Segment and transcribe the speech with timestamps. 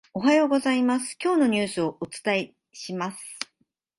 [0.15, 3.37] おはようございます、今日のニュースをお伝えします。